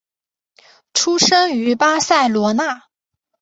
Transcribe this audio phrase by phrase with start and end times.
[0.95, 2.85] 出生于巴塞罗那。